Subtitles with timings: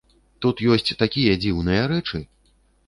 [0.45, 2.27] Тут ёсць такія дзіўныя рэчы!